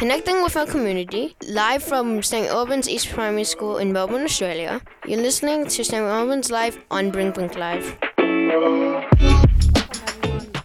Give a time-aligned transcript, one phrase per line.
[0.00, 2.48] Connecting with our community, live from St.
[2.48, 4.80] Albans East Primary School in Melbourne, Australia.
[5.04, 6.02] You're listening to St.
[6.02, 7.98] Albans Live on Brimbank Live.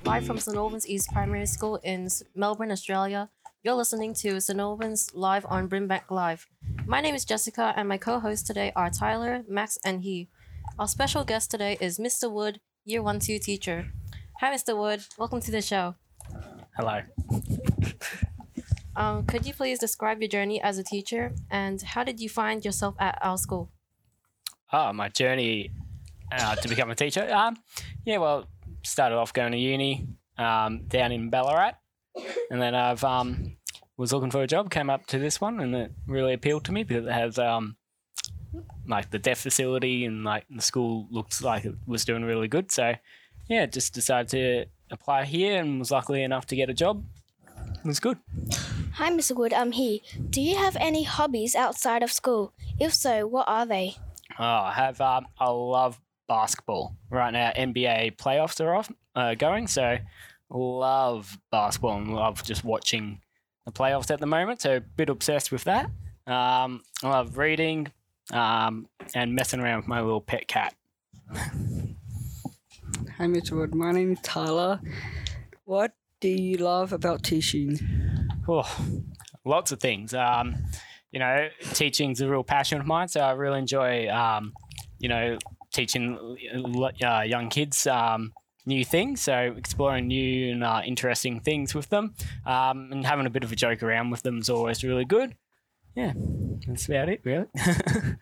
[0.05, 0.55] Live from St.
[0.55, 3.29] Albans East Primary School in Melbourne, Australia.
[3.61, 4.57] You're listening to St.
[4.57, 6.47] Albans Live on Brimbank Live.
[6.85, 10.29] My name is Jessica, and my co hosts today are Tyler, Max, and he.
[10.79, 12.31] Our special guest today is Mr.
[12.31, 13.91] Wood, Year 1 2 teacher.
[14.39, 14.77] Hi, Mr.
[14.77, 15.03] Wood.
[15.17, 15.95] Welcome to the show.
[16.77, 17.01] Hello.
[18.95, 22.63] Um, could you please describe your journey as a teacher and how did you find
[22.63, 23.69] yourself at our school?
[24.71, 25.71] Oh, my journey
[26.31, 27.31] uh, to become a teacher.
[27.33, 27.57] Um,
[28.05, 28.47] yeah, well,
[28.83, 31.73] started off going to uni um, down in Ballarat,
[32.49, 33.57] and then I've um,
[33.97, 36.71] was looking for a job, came up to this one, and it really appealed to
[36.71, 37.77] me because it has um,
[38.87, 42.71] like the deaf facility and like the school looks like it was doing really good.
[42.71, 42.95] So,
[43.47, 47.03] yeah, just decided to apply here and was lucky enough to get a job.
[47.57, 48.17] It was good.
[48.95, 49.35] Hi, Mr.
[49.35, 49.51] Wood.
[49.51, 49.99] I'm here.
[50.29, 52.53] Do you have any hobbies outside of school?
[52.79, 53.97] If so, what are they?
[54.39, 55.01] Oh, I have.
[55.01, 56.95] Um, I love basketball.
[57.09, 59.97] Right now, NBA playoffs are off, uh, going, so
[60.49, 63.19] love basketball and love just watching
[63.65, 64.61] the playoffs at the moment.
[64.61, 65.87] So a bit obsessed with that.
[66.25, 67.91] Um, I love reading
[68.31, 70.73] um, and messing around with my little pet cat.
[71.35, 73.57] Hi, Mr.
[73.57, 73.75] Wood.
[73.75, 74.79] My name is Tyler.
[75.65, 78.14] What do you love about teaching?
[78.47, 78.85] Oh,
[79.43, 80.13] lots of things.
[80.13, 80.55] Um,
[81.11, 84.53] you know, teaching's a real passion of mine, so I really enjoy, um,
[84.99, 85.37] you know,
[85.73, 86.17] teaching
[87.03, 88.33] uh, young kids um,
[88.65, 89.21] new things.
[89.21, 92.13] So exploring new and uh, interesting things with them,
[92.45, 95.35] um, and having a bit of a joke around with them is always really good.
[95.95, 96.11] Yeah,
[96.67, 97.45] that's about it, really.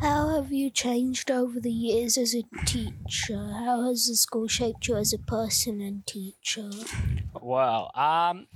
[0.00, 3.36] How have you changed over the years as a teacher?
[3.36, 6.70] How has the school shaped you as a person and teacher?
[7.38, 8.46] Well, um,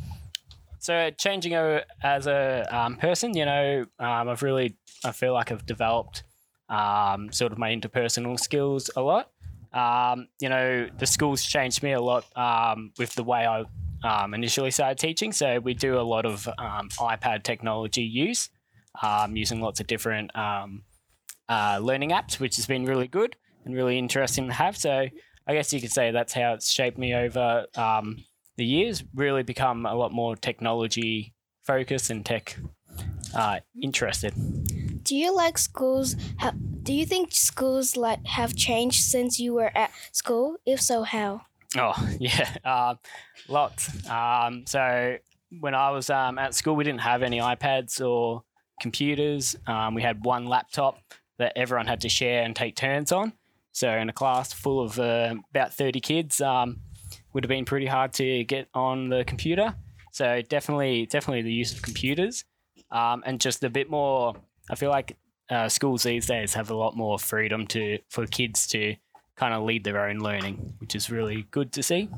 [0.84, 1.54] so changing
[2.02, 6.24] as a um, person, you know, um, I've really, I feel like I've developed
[6.68, 9.30] um, sort of my interpersonal skills a lot.
[9.72, 13.64] Um, you know, the school's changed me a lot um, with the way I
[14.06, 15.32] um, initially started teaching.
[15.32, 18.50] So we do a lot of iPad technology use,
[19.32, 24.48] using lots of different uh, learning apps, which has been really good and really interesting
[24.48, 24.76] to have.
[24.76, 25.08] So
[25.46, 27.64] I guess you could say that's how it's shaped me over
[28.56, 29.04] the years.
[29.14, 32.56] Really become a lot more technology focused and tech
[33.34, 34.34] uh, interested.
[35.04, 36.16] Do you like schools?
[36.82, 40.56] Do you think schools like have changed since you were at school?
[40.64, 41.42] If so, how?
[41.76, 42.94] Oh yeah, uh,
[43.48, 44.08] lots.
[44.08, 45.16] Um, so
[45.60, 48.44] when I was um, at school, we didn't have any iPads or
[48.80, 49.56] computers.
[49.66, 50.98] Um, we had one laptop
[51.38, 53.32] that everyone had to share and take turns on.
[53.72, 56.80] So in a class full of uh, about thirty kids, um,
[57.34, 59.74] would have been pretty hard to get on the computer.
[60.12, 62.44] So definitely, definitely the use of computers,
[62.90, 64.34] um, and just a bit more.
[64.70, 65.16] I feel like
[65.50, 68.94] uh, schools these days have a lot more freedom to for kids to
[69.36, 72.08] kind of lead their own learning, which is really good to see.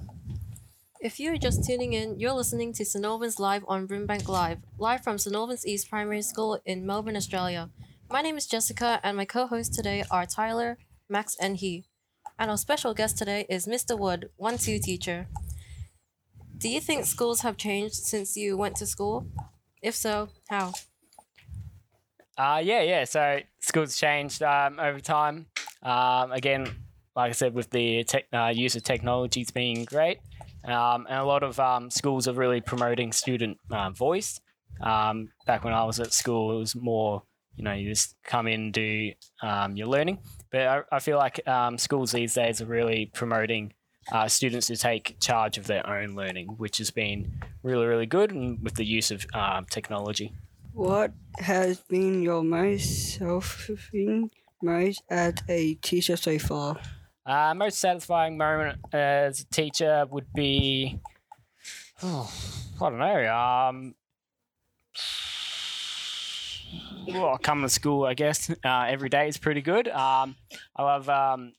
[1.00, 3.04] If you're just tuning in, you're listening to St.
[3.04, 5.34] Albans Live on Brimbank Live, live from St.
[5.34, 7.70] Albans East Primary School in Melbourne, Australia.
[8.10, 10.78] My name is Jessica, and my co hosts today are Tyler,
[11.08, 11.86] Max, and he.
[12.38, 13.98] And our special guest today is Mr.
[13.98, 15.26] Wood, 1 2 teacher.
[16.58, 19.26] Do you think schools have changed since you went to school?
[19.82, 20.72] If so, how?
[22.36, 23.04] Uh, yeah, yeah.
[23.04, 25.46] So schools changed um, over time.
[25.82, 26.66] Um, again,
[27.14, 30.18] like I said, with the tech, uh, use of technologies being great,
[30.64, 34.40] um, and a lot of um, schools are really promoting student uh, voice.
[34.82, 37.22] Um, back when I was at school, it was more,
[37.56, 39.12] you know, you just come in, and do
[39.42, 40.18] um, your learning.
[40.52, 43.72] But I, I feel like um, schools these days are really promoting
[44.12, 48.30] uh, students to take charge of their own learning, which has been really, really good
[48.30, 50.32] and with the use of uh, technology.
[50.72, 54.30] What has been your most self-fulfilling
[54.62, 56.78] most as a teacher so far?
[57.24, 61.00] Uh, most satisfying moment as a teacher would be,
[62.02, 62.30] oh,
[62.80, 63.34] I don't know.
[63.34, 63.94] Um,
[67.06, 69.88] well, coming to school, I guess uh, every day is pretty good.
[69.88, 70.36] Um,
[70.76, 71.52] I love um,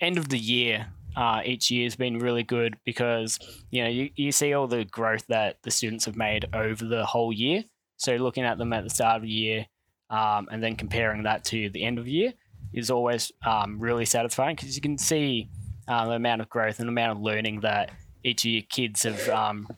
[0.00, 0.88] end of the year.
[1.16, 3.38] Uh, each year has been really good because
[3.70, 7.06] you know you, you see all the growth that the students have made over the
[7.06, 7.64] whole year.
[7.96, 9.66] So looking at them at the start of the year
[10.10, 12.34] um, and then comparing that to the end of the year
[12.74, 15.48] is always um, really satisfying because you can see
[15.88, 17.90] uh, the amount of growth and the amount of learning that
[18.22, 19.68] each of your kids have um,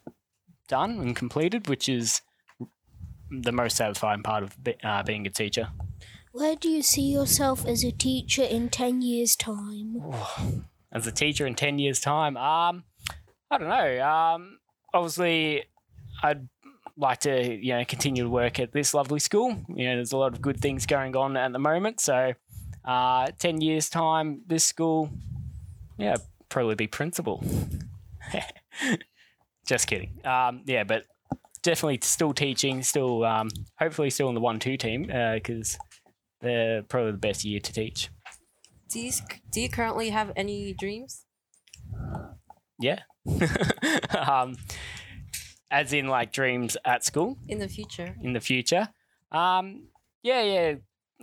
[0.69, 2.23] done and completed, which is
[3.31, 5.69] the most satisfying part of uh, being a teacher.
[6.33, 10.03] Where do you see yourself as a teacher in 10 years' time?
[10.93, 12.85] As a teacher in 10 years' time, um,
[13.51, 14.07] I don't know.
[14.07, 14.59] Um,
[14.93, 15.65] obviously,
[16.23, 16.49] I'd
[16.97, 19.57] like to you know continue to work at this lovely school.
[19.69, 22.01] You know, there's a lot of good things going on at the moment.
[22.01, 22.35] So,
[22.85, 25.11] uh, ten years time, this school,
[25.97, 26.17] yeah,
[26.49, 27.43] probably be principal.
[29.67, 30.21] Just kidding.
[30.25, 31.05] Um, yeah, but
[31.63, 35.03] definitely still teaching, still um, hopefully still in the one two team
[35.35, 35.79] because
[36.41, 38.11] they're probably the best year to teach.
[38.91, 39.13] Do you,
[39.53, 41.25] do you currently have any dreams?
[42.81, 43.01] Yeah.
[44.19, 44.57] um,
[45.71, 48.17] as in like dreams at school In the future?
[48.23, 48.89] in the future.
[49.31, 49.89] Um,
[50.23, 50.75] yeah, yeah,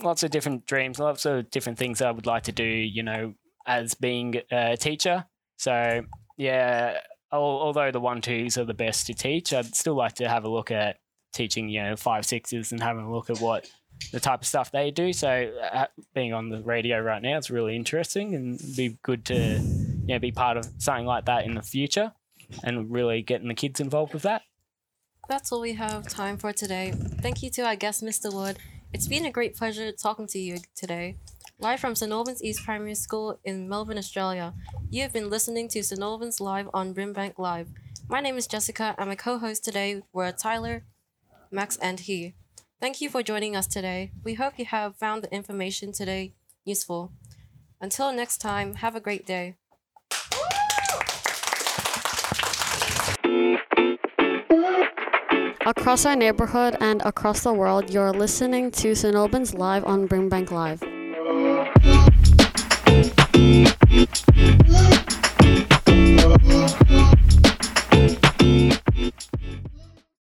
[0.01, 2.63] lots of different dreams, lots of different things I would like to do.
[2.63, 3.33] You know,
[3.65, 5.25] as being a teacher.
[5.57, 6.01] So
[6.37, 6.99] yeah,
[7.31, 10.49] although the one twos are the best to teach, I'd still like to have a
[10.49, 10.97] look at
[11.33, 11.69] teaching.
[11.69, 13.69] You know, five sixes and having a look at what
[14.11, 15.13] the type of stuff they do.
[15.13, 19.59] So uh, being on the radio right now, it's really interesting and be good to
[19.59, 22.13] you know be part of something like that in the future
[22.63, 24.43] and really getting the kids involved with that.
[25.27, 26.93] That's all we have time for today.
[26.95, 28.31] Thank you to our guest, Mr.
[28.31, 28.57] Wood.
[28.93, 31.17] It's been a great pleasure talking to you today.
[31.57, 32.11] Live from St.
[32.11, 34.53] Albans East Primary School in Melbourne, Australia.
[34.89, 36.01] You have been listening to St.
[36.01, 37.69] Albans Live on Brimbank Live.
[38.09, 40.83] My name is Jessica, and my co host today were Tyler,
[41.51, 42.35] Max, and he.
[42.81, 44.11] Thank you for joining us today.
[44.21, 46.33] We hope you have found the information today
[46.65, 47.13] useful.
[47.79, 49.55] Until next time, have a great day.
[55.65, 59.15] Across our neighborhood and across the world, you're listening to St.
[59.15, 60.83] Albans Live on Brimbank Live.
[63.95, 64.29] Thank
[66.79, 66.84] you.